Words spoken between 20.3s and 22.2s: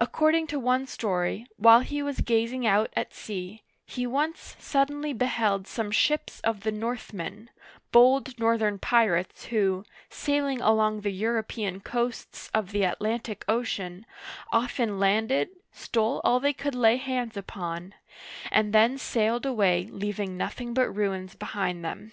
nothing but ruins behind them.